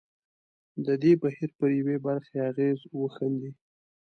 [0.85, 3.51] د دې بهیر پر یوې برخې اغېز وښندي.